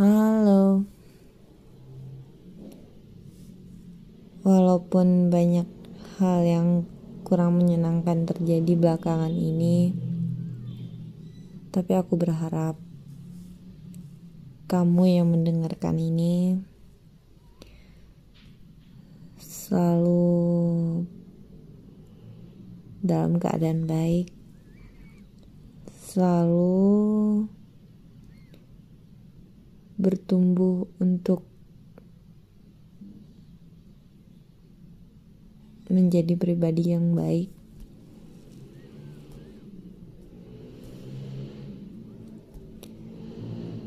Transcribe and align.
Halo. 0.00 0.88
Walaupun 4.40 5.28
banyak 5.28 5.68
hal 6.16 6.40
yang 6.40 6.68
kurang 7.20 7.60
menyenangkan 7.60 8.24
terjadi 8.24 8.80
belakangan 8.80 9.28
ini, 9.28 9.92
tapi 11.68 11.92
aku 12.00 12.16
berharap 12.16 12.80
kamu 14.72 15.20
yang 15.20 15.28
mendengarkan 15.28 16.00
ini 16.00 16.56
selalu 19.36 21.04
dalam 23.04 23.36
keadaan 23.36 23.84
baik, 23.84 24.32
selalu 25.92 27.52
bertumbuh 30.00 30.88
untuk 30.96 31.44
menjadi 35.90 36.38
pribadi 36.38 36.94
yang 36.96 37.12
baik. 37.12 37.50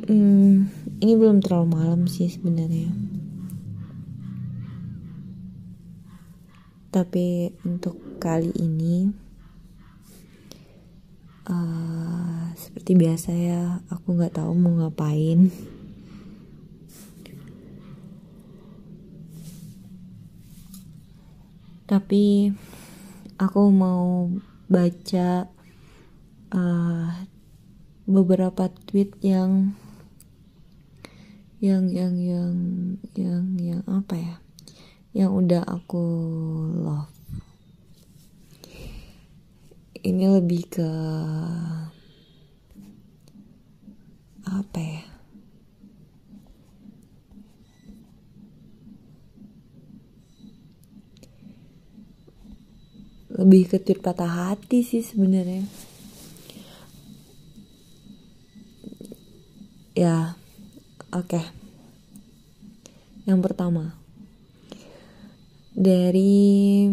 Hmm, 0.04 0.68
ini 1.00 1.14
belum 1.16 1.40
terlalu 1.40 1.68
malam 1.80 2.02
sih 2.12 2.28
sebenarnya. 2.28 2.92
Tapi 6.92 7.56
untuk 7.64 8.20
kali 8.20 8.52
ini, 8.60 9.10
uh, 11.48 12.52
seperti 12.54 13.00
biasa 13.00 13.32
ya, 13.32 13.80
aku 13.90 14.14
nggak 14.14 14.38
tahu 14.38 14.52
mau 14.54 14.76
ngapain. 14.84 15.50
Tapi 21.94 22.50
aku 23.38 23.70
mau 23.70 24.26
baca 24.66 25.46
uh, 26.50 27.10
beberapa 28.10 28.66
tweet 28.90 29.14
yang 29.22 29.78
yang 31.62 31.86
yang 31.94 32.18
yang 32.18 32.54
yang 33.14 33.46
yang 33.62 33.82
apa 33.86 34.18
ya? 34.18 34.36
Yang 35.14 35.32
udah 35.38 35.64
aku 35.70 36.06
love. 36.82 37.14
Ini 40.02 40.34
lebih 40.34 40.66
ke 40.66 40.90
apa 44.50 44.80
ya 44.82 45.13
lebih 53.44 53.68
ke 53.68 53.78
tweet 53.84 54.00
patah 54.00 54.56
hati 54.56 54.88
sih 54.88 55.04
sebenarnya 55.04 55.68
ya 59.92 60.40
oke 61.12 61.28
okay. 61.28 61.44
yang 63.28 63.44
pertama 63.44 64.00
dari 65.76 66.88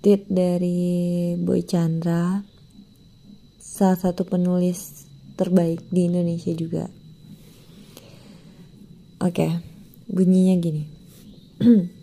tweet 0.00 0.24
dari 0.32 1.36
Boy 1.36 1.60
Chandra 1.68 2.40
salah 3.60 4.00
satu 4.00 4.24
penulis 4.24 5.04
terbaik 5.36 5.84
di 5.92 6.08
Indonesia 6.08 6.56
juga 6.56 6.88
oke 9.20 9.36
okay. 9.36 9.52
bunyinya 10.08 10.56
gini 10.56 10.84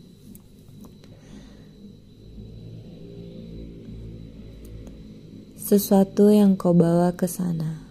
sesuatu 5.67 6.31
yang 6.31 6.55
kau 6.55 6.71
bawa 6.71 7.11
ke 7.19 7.27
sana. 7.27 7.83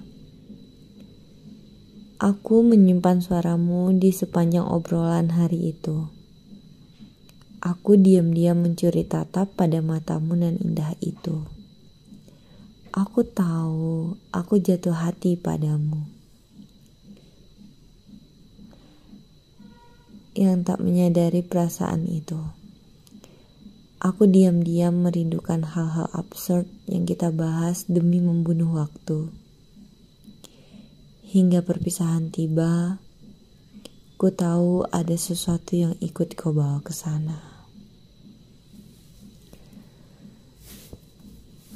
Aku 2.17 2.65
menyimpan 2.65 3.21
suaramu 3.21 3.93
di 3.93 4.17
sepanjang 4.17 4.65
obrolan 4.65 5.29
hari 5.29 5.77
itu. 5.77 6.09
Aku 7.61 8.01
diam-diam 8.01 8.65
mencuri 8.65 9.05
tatap 9.05 9.53
pada 9.61 9.85
matamu 9.85 10.41
nan 10.41 10.57
indah 10.57 10.97
itu. 11.05 11.45
Aku 12.97 13.29
tahu 13.29 14.17
aku 14.33 14.57
jatuh 14.57 14.97
hati 14.97 15.37
padamu. 15.37 16.01
Yang 20.33 20.65
tak 20.65 20.81
menyadari 20.81 21.45
perasaan 21.45 22.09
itu. 22.09 22.41
Aku 23.97 24.29
diam-diam 24.29 24.93
merindukan 25.09 25.65
hal-hal 25.65 26.13
absurd 26.13 26.69
yang 26.85 27.09
kita 27.09 27.33
bahas 27.33 27.89
demi 27.89 28.21
membunuh 28.21 28.77
waktu. 28.77 29.33
Hingga 31.33 31.65
perpisahan 31.65 32.29
tiba, 32.29 33.01
ku 34.21 34.29
tahu 34.29 34.85
ada 34.93 35.17
sesuatu 35.17 35.73
yang 35.81 35.97
ikut 36.05 36.37
kau 36.37 36.53
bawa 36.53 36.85
ke 36.85 36.93
sana. 36.93 37.41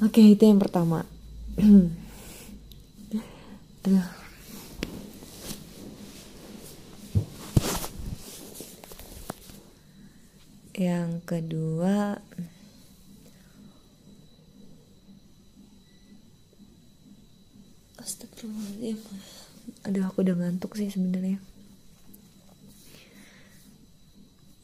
Oke, 0.05 0.21
itu 0.21 0.45
yang 0.45 0.61
pertama. 0.61 1.05
Aduh. 3.85 4.20
Yang 10.75 11.19
kedua 11.27 12.23
Astagfirullahaladzim. 18.01 18.97
Aduh 19.85 20.03
aku 20.09 20.25
udah 20.25 20.33
ngantuk 20.33 20.73
sih 20.73 20.89
sebenarnya. 20.89 21.37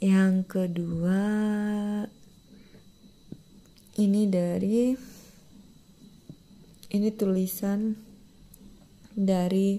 Yang 0.02 0.34
kedua 0.50 1.22
Ini 3.98 4.22
dari 4.30 4.94
Ini 6.90 7.10
tulisan 7.14 7.94
Dari 9.14 9.78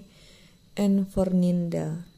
Enforninda 0.79 2.08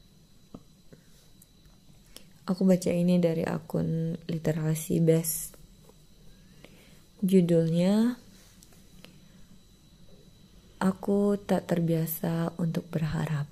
Aku 2.42 2.66
baca 2.66 2.90
ini 2.90 3.22
dari 3.22 3.46
akun 3.46 4.18
literasi 4.26 4.98
best. 4.98 5.54
Judulnya 7.22 8.18
Aku 10.82 11.38
tak 11.38 11.70
terbiasa 11.70 12.50
untuk 12.58 12.90
berharap. 12.90 13.46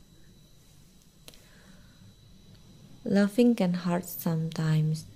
Loving 3.07 3.55
can 3.55 3.87
hurt 3.87 4.03
sometimes. 4.03 5.07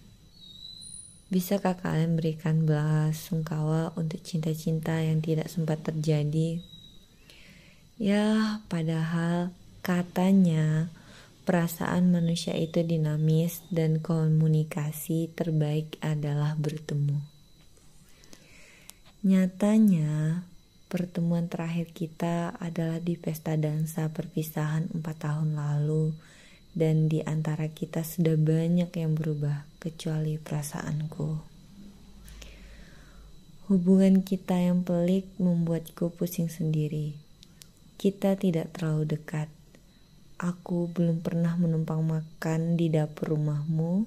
Bisakah 1.26 1.74
kalian 1.74 2.14
berikan 2.14 2.70
belas 2.70 3.18
sungkawa 3.18 3.90
untuk 3.98 4.22
cinta-cinta 4.22 5.02
yang 5.02 5.18
tidak 5.26 5.50
sempat 5.50 5.82
terjadi? 5.82 6.62
Ya, 7.98 8.62
padahal 8.70 9.50
katanya 9.82 10.94
Perasaan 11.44 12.08
manusia 12.08 12.56
itu 12.56 12.80
dinamis 12.80 13.60
dan 13.68 14.00
komunikasi 14.00 15.28
terbaik 15.36 16.00
adalah 16.00 16.56
bertemu. 16.56 17.20
Nyatanya, 19.28 20.48
pertemuan 20.88 21.52
terakhir 21.52 21.92
kita 21.92 22.56
adalah 22.56 22.96
di 22.96 23.20
pesta 23.20 23.60
dansa 23.60 24.08
perpisahan 24.08 24.88
empat 24.96 25.16
tahun 25.20 25.52
lalu 25.52 26.16
dan 26.72 27.12
di 27.12 27.20
antara 27.20 27.68
kita 27.68 28.00
sudah 28.02 28.40
banyak 28.40 28.88
yang 28.96 29.12
berubah 29.12 29.68
kecuali 29.84 30.40
perasaanku. 30.40 31.54
Hubungan 33.68 34.20
kita 34.20 34.60
yang 34.60 34.84
pelik 34.84 35.28
membuatku 35.36 36.12
pusing 36.12 36.48
sendiri. 36.48 37.16
Kita 37.96 38.36
tidak 38.36 38.76
terlalu 38.76 39.16
dekat 39.16 39.48
aku 40.38 40.90
belum 40.90 41.22
pernah 41.22 41.54
menumpang 41.54 42.02
makan 42.02 42.74
di 42.74 42.90
dapur 42.90 43.38
rumahmu 43.38 44.06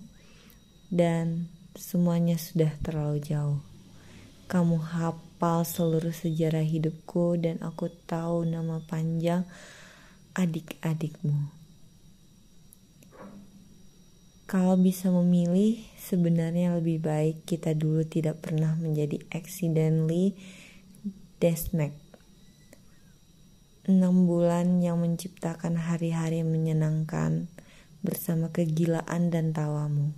dan 0.91 1.47
semuanya 1.75 2.35
sudah 2.35 2.71
terlalu 2.83 3.23
jauh. 3.23 3.59
Kamu 4.47 4.79
hafal 4.79 5.67
seluruh 5.67 6.15
sejarah 6.15 6.63
hidupku 6.63 7.35
dan 7.35 7.59
aku 7.59 7.91
tahu 8.07 8.47
nama 8.47 8.79
panjang 8.87 9.43
adik-adikmu. 10.31 11.51
Kalau 14.47 14.79
bisa 14.79 15.11
memilih, 15.11 15.83
sebenarnya 15.99 16.79
lebih 16.79 17.03
baik 17.03 17.43
kita 17.43 17.75
dulu 17.75 18.07
tidak 18.07 18.39
pernah 18.39 18.79
menjadi 18.79 19.19
accidentally 19.35 20.39
desmacked 21.43 22.06
Enam 23.87 24.27
bulan 24.27 24.83
yang 24.83 24.99
menciptakan 24.99 25.79
hari-hari 25.79 26.43
menyenangkan 26.43 27.47
bersama 28.03 28.51
kegilaan 28.51 29.31
dan 29.31 29.55
tawamu. 29.55 30.11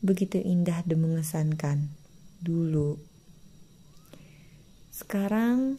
Begitu 0.00 0.40
indah 0.40 0.80
dan 0.88 1.04
mengesankan 1.04 1.92
dulu. 2.40 2.96
Sekarang 4.88 5.76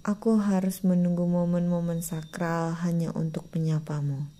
aku 0.00 0.40
harus 0.40 0.80
menunggu 0.80 1.28
momen-momen 1.28 2.00
sakral 2.00 2.72
hanya 2.80 3.12
untuk 3.12 3.52
menyapamu. 3.52 4.32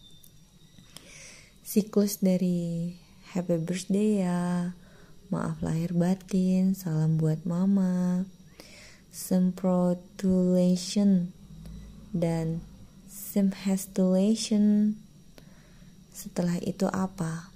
Siklus 1.61 2.25
dari 2.25 2.97
happy 3.37 3.61
birthday 3.61 4.25
ya, 4.25 4.73
maaf 5.29 5.61
lahir 5.61 5.93
batin, 5.93 6.73
salam 6.73 7.21
buat 7.21 7.45
mama, 7.45 8.25
semprotulation 9.13 11.37
dan 12.17 12.65
semhestulation 13.13 14.97
setelah 16.17 16.57
itu 16.65 16.89
apa 16.89 17.53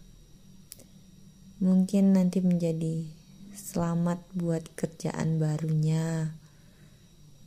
mungkin 1.56 2.12
nanti 2.12 2.44
menjadi 2.44 3.08
selamat 3.56 4.20
buat 4.36 4.68
kerjaan 4.76 5.40
barunya 5.40 6.36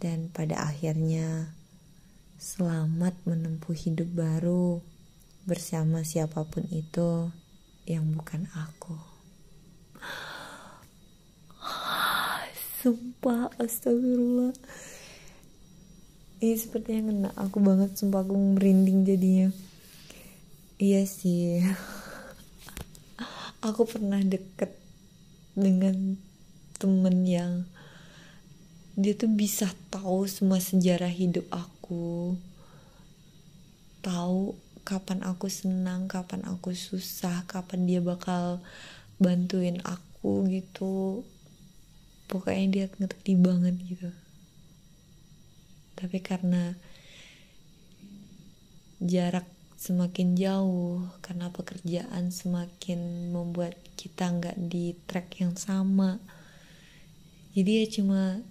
dan 0.01 0.33
pada 0.33 0.65
akhirnya 0.65 1.53
selamat 2.41 3.13
menempuh 3.29 3.77
hidup 3.77 4.09
baru 4.17 4.81
bersama 5.45 6.01
siapa 6.01 6.49
pun 6.49 6.65
itu 6.73 7.29
yang 7.85 8.09
bukan 8.09 8.49
aku. 8.57 9.18
Sumpah 12.79 13.51
astagfirullah. 13.59 14.55
Ini 16.39 16.55
seperti 16.55 16.95
yang 16.95 17.11
kena 17.11 17.35
aku 17.35 17.59
banget 17.59 17.99
sumpah 17.99 18.23
aku 18.23 18.39
merinding 18.39 19.03
jadinya. 19.03 19.51
Iya 20.79 21.03
sih. 21.03 21.59
Aku 23.67 23.83
pernah 23.83 24.23
deket 24.23 24.71
dengan 25.51 26.15
temen 26.79 27.27
yang 27.27 27.67
dia 28.95 29.11
tuh 29.19 29.27
bisa 29.27 29.67
tahu 29.91 30.23
semua 30.31 30.63
sejarah 30.63 31.11
hidup 31.11 31.43
aku. 31.51 32.39
Tahu 33.99 34.55
kapan 34.87 35.27
aku 35.27 35.51
senang 35.51 36.07
kapan 36.07 36.47
aku 36.47 36.71
susah 36.71 37.43
kapan 37.51 37.83
dia 37.83 37.99
bakal 37.99 38.63
bantuin 39.19 39.83
aku 39.83 40.47
gitu 40.47 41.27
pokoknya 42.29 42.65
dia 42.69 42.85
ngerti 43.01 43.33
banget 43.35 43.75
gitu. 43.81 44.09
Tapi 45.97 46.21
karena 46.21 46.77
jarak 49.03 49.47
semakin 49.79 50.35
jauh 50.35 51.07
karena 51.23 51.47
pekerjaan 51.55 52.35
semakin 52.35 53.31
membuat 53.31 53.79
kita 53.95 54.27
nggak 54.27 54.59
di 54.59 54.91
track 55.07 55.39
yang 55.39 55.55
sama 55.55 56.19
jadi 57.55 57.83
ya 57.83 57.85
cuma 57.87 58.43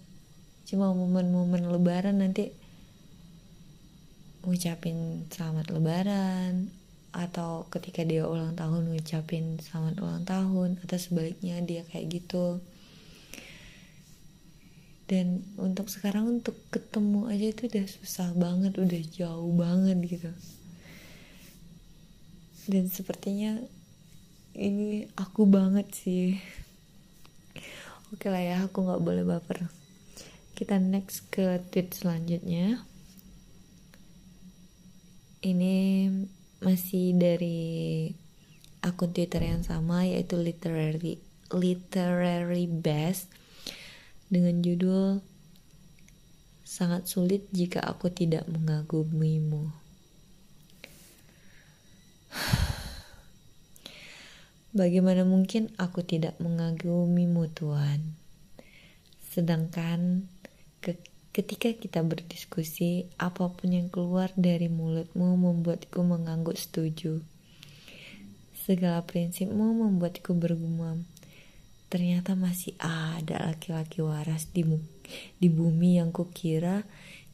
cuma 0.64 0.96
momen-momen 0.96 1.68
lebaran 1.68 2.24
nanti 2.24 2.48
ngucapin 4.40 5.28
selamat 5.28 5.68
lebaran 5.68 6.72
atau 7.12 7.68
ketika 7.68 8.08
dia 8.08 8.24
ulang 8.24 8.56
tahun 8.56 8.88
ngucapin 8.88 9.60
selamat 9.60 10.00
ulang 10.00 10.24
tahun 10.24 10.80
atau 10.80 10.96
sebaliknya 10.96 11.60
dia 11.60 11.84
kayak 11.92 12.08
gitu 12.08 12.64
dan 15.08 15.40
untuk 15.56 15.88
sekarang 15.88 16.28
untuk 16.38 16.52
ketemu 16.68 17.32
aja 17.32 17.46
itu 17.48 17.64
udah 17.64 17.86
susah 17.88 18.28
banget 18.36 18.76
udah 18.76 19.02
jauh 19.08 19.52
banget 19.56 19.96
gitu. 20.04 20.30
Dan 22.68 22.92
sepertinya 22.92 23.56
ini 24.52 25.08
aku 25.16 25.48
banget 25.48 25.88
sih. 25.96 26.36
Oke 28.12 28.28
lah 28.28 28.44
ya 28.44 28.56
aku 28.68 28.84
nggak 28.84 29.00
boleh 29.00 29.24
baper. 29.24 29.72
Kita 30.52 30.76
next 30.76 31.32
ke 31.32 31.56
tweet 31.72 31.96
selanjutnya. 31.96 32.84
Ini 35.40 35.76
masih 36.60 37.16
dari 37.16 38.12
akun 38.84 39.16
twitter 39.16 39.40
yang 39.40 39.64
sama 39.64 40.04
yaitu 40.04 40.36
literary 40.36 41.22
literary 41.54 42.68
best 42.68 43.37
dengan 44.28 44.60
judul 44.60 45.24
Sangat 46.68 47.08
sulit 47.08 47.48
jika 47.48 47.80
aku 47.80 48.12
tidak 48.12 48.44
mengagumimu. 48.44 49.72
Bagaimana 54.76 55.24
mungkin 55.24 55.72
aku 55.80 56.04
tidak 56.04 56.36
mengagumimu 56.36 57.48
Tuhan? 57.56 58.12
Sedangkan 59.32 60.28
ke 60.84 61.00
ketika 61.32 61.72
kita 61.72 62.04
berdiskusi, 62.04 63.08
apa 63.16 63.48
pun 63.48 63.72
yang 63.72 63.88
keluar 63.88 64.28
dari 64.36 64.68
mulutmu 64.68 65.40
membuatku 65.40 66.04
mengangguk 66.04 66.60
setuju. 66.60 67.24
Segala 68.68 69.00
prinsipmu 69.08 69.88
membuatku 69.88 70.36
bergumam. 70.36 71.08
Ternyata 71.88 72.36
masih 72.36 72.76
ada 72.80 73.48
laki-laki 73.48 74.04
waras 74.04 74.52
di, 74.52 74.60
di 75.40 75.48
bumi 75.48 75.96
yang 75.96 76.12
kukira 76.12 76.84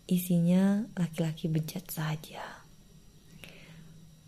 isinya 0.06 0.86
laki-laki 0.94 1.50
bejat 1.50 1.90
saja. 1.90 2.62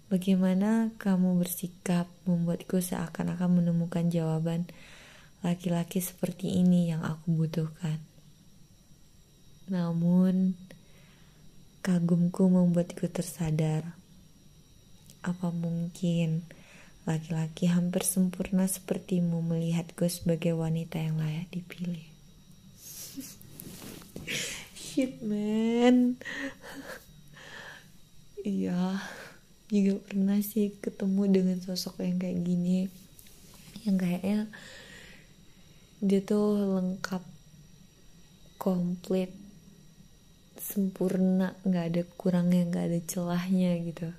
Bagaimana 0.07 0.95
kamu 1.03 1.43
bersikap 1.43 2.07
membuatku 2.27 2.79
seakan-akan 2.79 3.63
menemukan 3.63 4.07
jawaban 4.07 4.67
laki-laki 5.43 6.03
seperti 6.03 6.63
ini 6.63 6.91
yang 6.91 7.03
aku 7.03 7.35
butuhkan. 7.35 7.99
Namun, 9.67 10.55
kagumku 11.83 12.47
membuatku 12.47 13.07
tersadar. 13.11 13.99
Apa 15.27 15.51
mungkin 15.51 16.47
Laki-laki 17.07 17.71
hampir 17.71 18.03
sempurna 18.03 18.67
sepertimu 18.67 19.39
melihatku 19.39 20.11
sebagai 20.11 20.59
wanita 20.59 20.99
yang 20.99 21.23
layak 21.23 21.47
dipilih. 21.55 22.03
Shit 24.75 25.23
man. 25.23 26.19
Iya, 28.47 29.03
juga 29.67 29.99
pernah 30.07 30.39
sih 30.39 30.71
ketemu 30.79 31.23
dengan 31.27 31.59
sosok 31.59 31.99
yang 31.99 32.23
kayak 32.23 32.47
gini. 32.47 32.87
Yang 33.83 33.97
kayaknya 34.07 34.39
dia 35.99 36.23
tuh 36.23 36.79
lengkap 36.79 37.27
komplit 38.63 39.35
sempurna 40.63 41.59
nggak 41.67 41.85
ada 41.91 42.03
kurangnya 42.19 42.63
nggak 42.71 42.87
ada 42.91 43.01
celahnya 43.07 43.71
gitu 43.87 44.11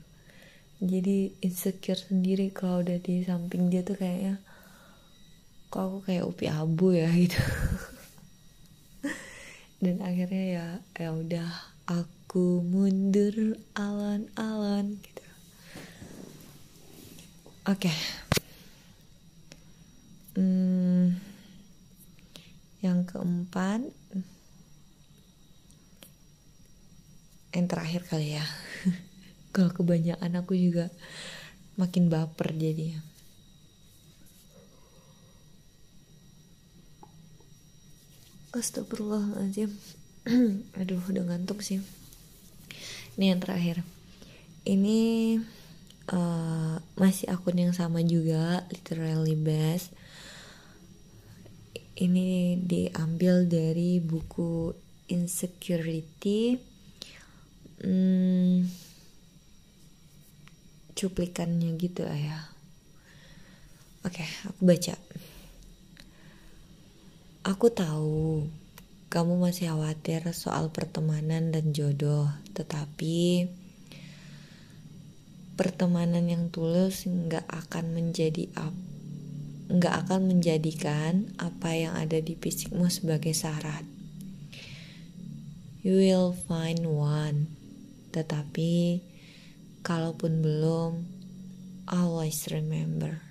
jadi 0.77 1.33
insecure 1.41 1.97
sendiri 1.97 2.53
kalau 2.53 2.85
udah 2.85 3.01
di 3.01 3.25
samping 3.25 3.73
dia 3.73 3.81
tuh 3.81 3.97
kayaknya 3.97 4.37
kok 5.73 5.81
aku 5.83 5.99
kayak 6.05 6.25
upi 6.29 6.45
abu 6.47 6.93
ya? 6.93 7.09
Gitu. 7.21 7.39
Dan 9.77 10.01
akhirnya 10.01 10.43
ya 10.45 10.67
ya 10.97 11.09
udah 11.13 11.49
aku 11.85 12.65
mundur 12.65 13.61
alon-alon 13.77 14.97
gitu. 15.01 15.25
Oke. 17.67 17.89
Okay. 17.89 17.97
hmm, 20.37 21.17
yang 22.85 23.01
keempat 23.09 23.89
yang 27.57 27.65
terakhir 27.65 28.05
kali 28.05 28.37
ya 28.37 28.45
kalau 29.57 29.73
kebanyakan 29.73 30.37
aku 30.37 30.53
juga 30.53 30.93
makin 31.81 32.13
baper 32.13 32.53
jadi 32.53 32.93
Astagfirullahaladzim. 38.57 39.69
Aduh 40.81 40.97
udah 40.97 41.23
ngantuk 41.29 41.61
sih. 41.61 41.77
Ini 43.13 43.35
yang 43.35 43.41
terakhir. 43.41 43.85
Ini 44.65 44.99
uh, 46.09 46.81
Masih 46.97 47.29
akun 47.29 47.61
yang 47.61 47.73
sama 47.77 48.01
juga 48.01 48.65
Literally 48.73 49.37
best. 49.37 49.93
Ini 51.97 52.57
diambil 52.65 53.45
dari 53.45 54.01
buku 54.01 54.73
Insecurity. 55.05 56.57
Hmm, 57.77 58.65
cuplikannya 60.97 61.77
gitu 61.77 62.01
ya. 62.09 62.49
Oke 64.01 64.25
aku 64.49 64.61
baca. 64.65 64.95
Aku 67.45 67.69
tahu 67.69 68.49
kamu 69.07 69.39
masih 69.39 69.71
khawatir 69.71 70.25
soal 70.35 70.73
pertemanan 70.73 71.53
dan 71.53 71.71
jodoh, 71.71 72.27
tetapi 72.51 73.47
pertemanan 75.55 76.27
yang 76.27 76.51
tulus 76.51 77.07
nggak 77.07 77.47
akan 77.47 77.95
menjadi 77.95 78.51
nggak 79.67 79.95
akan 80.07 80.21
menjadikan 80.27 81.31
apa 81.39 81.75
yang 81.75 81.95
ada 81.95 82.19
di 82.19 82.35
fisikmu 82.35 82.91
sebagai 82.91 83.31
syarat. 83.31 83.83
You 85.87 86.03
will 86.03 86.35
find 86.35 86.83
one, 86.83 87.47
tetapi 88.11 88.99
kalaupun 89.87 90.43
belum, 90.43 91.07
always 91.87 92.43
remember 92.51 93.23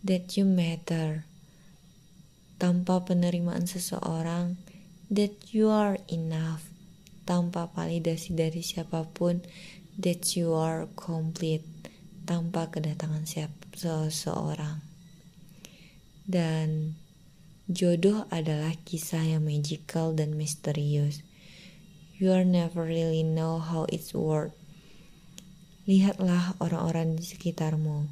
that 0.00 0.40
you 0.40 0.48
matter. 0.48 1.28
Tanpa 2.60 3.04
penerimaan 3.04 3.64
seseorang 3.64 4.56
that 5.12 5.52
you 5.52 5.68
are 5.68 6.00
enough. 6.08 6.64
Tanpa 7.28 7.68
validasi 7.72 8.32
dari 8.36 8.64
siapa 8.64 9.04
pun 9.04 9.44
that 10.00 10.36
you 10.36 10.56
are 10.56 10.88
complete. 10.96 11.64
Tanpa 12.24 12.68
kedatangan 12.72 13.24
siap 13.24 13.52
seseorang. 13.76 14.80
Dan 16.24 16.96
jodoh 17.68 18.28
adalah 18.28 18.76
kisah 18.84 19.24
yang 19.24 19.44
magical 19.44 20.12
dan 20.12 20.36
misterius. 20.36 21.24
You 22.20 22.36
are 22.36 22.44
never 22.44 22.84
really 22.84 23.24
know 23.24 23.56
how 23.56 23.88
it's 23.88 24.12
work 24.12 24.59
lihatlah 25.90 26.54
orang-orang 26.62 27.18
di 27.18 27.26
sekitarmu 27.26 28.06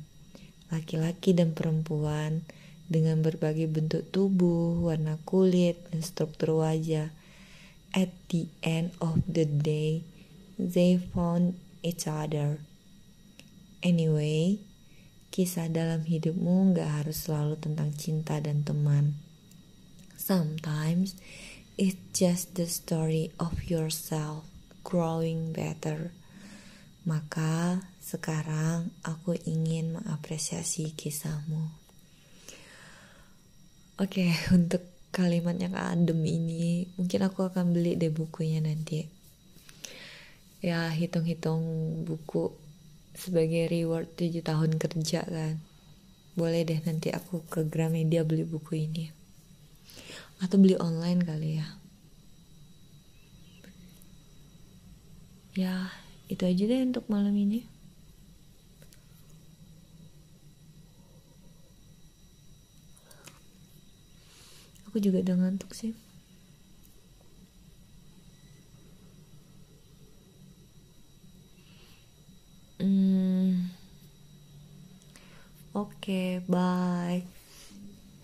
laki-laki 0.75 1.31
dan 1.31 1.55
perempuan 1.55 2.43
dengan 2.91 3.23
berbagai 3.23 3.71
bentuk 3.71 4.11
tubuh, 4.11 4.83
warna 4.83 5.21
kulit, 5.23 5.79
dan 5.93 6.03
struktur 6.03 6.59
wajah. 6.59 7.15
At 7.95 8.11
the 8.35 8.51
end 8.67 8.93
of 8.99 9.23
the 9.31 9.47
day, 9.47 10.03
they 10.59 10.99
found 10.99 11.55
each 11.87 12.11
other. 12.11 12.61
Anyway, 13.81 14.59
kisah 15.31 15.71
dalam 15.71 16.03
hidupmu 16.03 16.75
gak 16.75 17.05
harus 17.05 17.31
selalu 17.31 17.63
tentang 17.63 17.95
cinta 17.95 18.43
dan 18.43 18.67
teman. 18.67 19.17
Sometimes, 20.19 21.15
it's 21.79 22.01
just 22.11 22.59
the 22.59 22.67
story 22.67 23.31
of 23.39 23.71
yourself 23.71 24.45
growing 24.83 25.55
better. 25.55 26.11
Maka 27.07 27.85
sekarang 28.03 28.91
aku 29.05 29.37
ingin 29.45 29.95
mengapresiasi 30.01 30.97
kisahmu. 30.97 31.69
Oke, 33.99 34.27
okay, 34.27 34.31
untuk 34.57 34.83
kalimat 35.11 35.59
yang 35.59 35.75
adem 35.75 36.23
ini 36.23 36.87
mungkin 36.95 37.27
aku 37.27 37.51
akan 37.51 37.75
beli 37.75 37.99
deh 37.99 38.15
bukunya 38.15 38.63
nanti. 38.63 39.11
Ya, 40.63 40.91
hitung-hitung 40.91 41.63
buku 42.07 42.51
sebagai 43.19 43.67
reward 43.71 44.11
7 44.15 44.43
tahun 44.43 44.79
kerja 44.79 45.27
kan. 45.27 45.59
Boleh 46.39 46.63
deh 46.63 46.79
nanti 46.87 47.11
aku 47.11 47.43
ke 47.51 47.67
Gramedia 47.67 48.23
beli 48.23 48.47
buku 48.47 48.87
ini. 48.87 49.11
Atau 50.39 50.63
beli 50.63 50.79
online 50.79 51.27
kali 51.27 51.51
ya. 51.59 51.67
Ya, 55.59 55.91
itu 56.29 56.43
aja 56.45 56.63
deh 56.69 56.81
untuk 56.85 57.09
malam 57.09 57.33
ini. 57.33 57.79
aku 64.89 65.05
juga 65.05 65.21
udah 65.21 65.37
ngantuk 65.39 65.71
sih 65.77 65.93
hmm. 72.81 73.69
oke 75.71 75.93
okay, 76.03 76.41
bye 76.49 77.21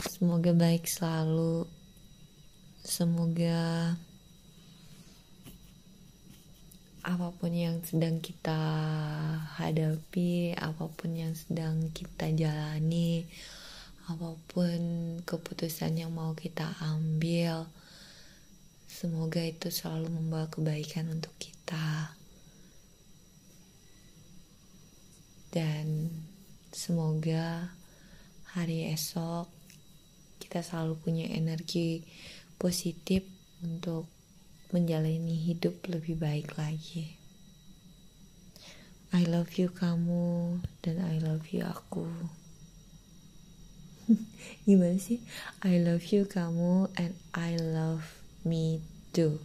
semoga 0.02 0.56
baik 0.56 0.88
selalu 0.88 1.68
semoga 2.80 3.94
apa 7.04 7.36
pun 7.36 7.52
yang 7.52 7.84
sedang 7.84 8.24
kita 8.24 8.56
hadapi, 9.60 10.56
apa 10.56 10.88
pun 10.88 11.12
yang 11.12 11.36
sedang 11.36 11.92
kita 11.92 12.32
jalani, 12.32 13.28
apa 14.08 14.32
pun 14.48 14.80
keputusan 15.28 16.00
yang 16.00 16.16
mau 16.16 16.32
kita 16.32 16.64
ambil, 16.80 17.68
semoga 18.88 19.44
itu 19.44 19.68
selalu 19.68 20.16
membawa 20.16 20.48
kebaikan 20.48 21.12
untuk 21.12 21.36
kita. 21.36 22.16
Dan 25.52 26.08
semoga 26.72 27.68
hari 28.56 28.88
esok 28.96 29.52
kita 30.40 30.64
selalu 30.64 30.96
punya 31.04 31.28
energi 31.28 32.00
positif 32.56 33.28
untuk 33.60 34.13
menjalani 34.74 35.38
hidup 35.38 35.86
lebih 35.86 36.18
baik 36.18 36.58
lagi. 36.58 37.14
I 39.14 39.22
love 39.30 39.54
you 39.54 39.70
kamu 39.70 40.58
dan 40.82 40.98
I 40.98 41.22
love 41.22 41.54
you 41.54 41.62
aku. 41.62 42.10
gimana 44.68 44.96
sih 45.00 45.20
I 45.64 45.80
love 45.80 46.12
you 46.12 46.28
kamu 46.28 46.92
and 46.96 47.16
I 47.32 47.56
love 47.56 48.20
me 48.44 48.84
too 49.16 49.40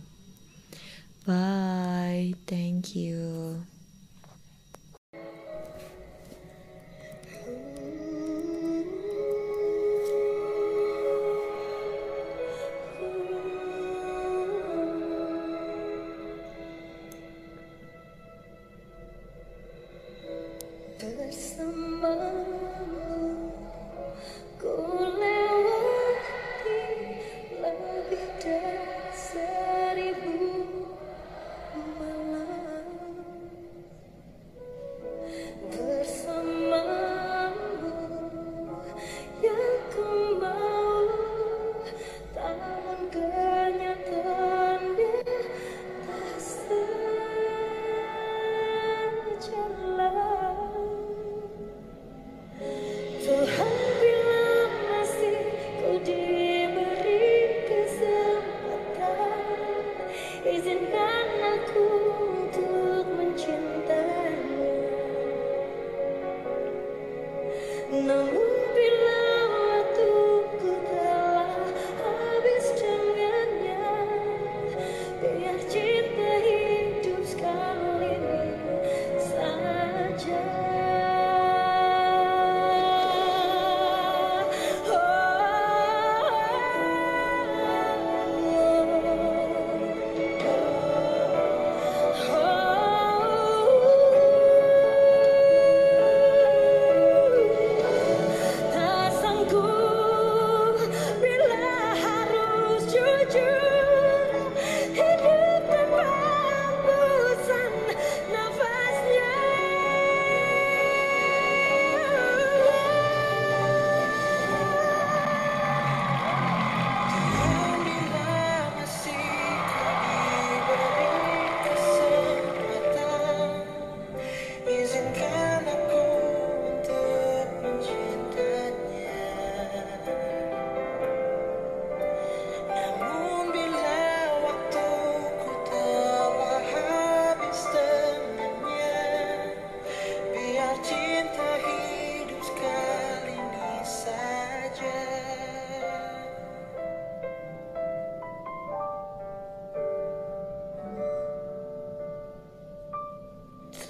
bye 1.24 2.36
thank 2.50 2.96
you 2.96 3.64